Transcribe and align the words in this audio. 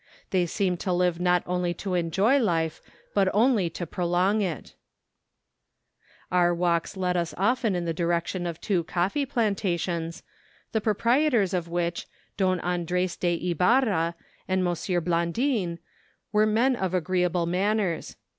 They 0.31 0.47
seem 0.47 0.77
to 0.77 0.91
live 0.91 1.19
not 1.19 1.45
to 1.77 1.93
enjoy 1.93 2.39
life, 2.39 2.81
but 3.13 3.29
only 3.35 3.69
to 3.69 3.85
prolong 3.85 4.41
it. 4.41 4.73
280 6.31 6.31
MOUNTAIN 6.31 6.31
ADVENTURES. 6.31 6.31
Our 6.31 6.55
walks 6.55 6.97
led 6.97 7.15
us 7.17 7.33
often 7.37 7.75
in 7.75 7.85
the 7.85 7.93
direction 7.93 8.47
of 8.47 8.59
two 8.59 8.83
coffee 8.85 9.27
plantations, 9.27 10.23
the 10.71 10.81
proprietors 10.81 11.53
of 11.53 11.67
which, 11.67 12.07
Don 12.35 12.59
Andres 12.61 13.15
de 13.15 13.51
Ibarra 13.51 14.15
and 14.47 14.61
M. 14.67 14.73
Blandin, 15.03 15.77
were 16.31 16.47
men 16.47 16.75
of 16.75 16.93
agree¬ 16.93 17.21
able 17.23 17.45
manners. 17.45 18.15